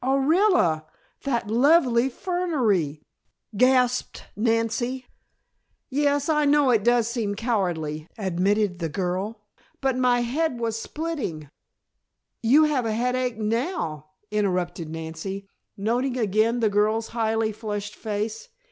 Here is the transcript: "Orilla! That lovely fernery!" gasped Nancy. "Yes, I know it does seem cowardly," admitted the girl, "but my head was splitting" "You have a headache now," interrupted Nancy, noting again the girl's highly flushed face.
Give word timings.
"Orilla! 0.03 0.85
That 1.25 1.47
lovely 1.47 2.09
fernery!" 2.09 3.03
gasped 3.55 4.23
Nancy. 4.35 5.05
"Yes, 5.91 6.27
I 6.27 6.43
know 6.43 6.71
it 6.71 6.83
does 6.83 7.07
seem 7.07 7.35
cowardly," 7.35 8.07
admitted 8.17 8.79
the 8.79 8.89
girl, 8.89 9.41
"but 9.79 9.95
my 9.95 10.21
head 10.21 10.59
was 10.59 10.81
splitting" 10.81 11.49
"You 12.51 12.63
have 12.63 12.87
a 12.87 12.93
headache 12.95 13.37
now," 13.37 14.07
interrupted 14.31 14.89
Nancy, 14.89 15.47
noting 15.77 16.17
again 16.17 16.61
the 16.61 16.69
girl's 16.71 17.09
highly 17.09 17.51
flushed 17.51 17.95
face. 17.95 18.49